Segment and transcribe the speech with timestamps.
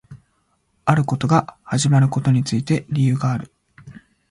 [0.83, 3.51] あることが始まることについて理由がある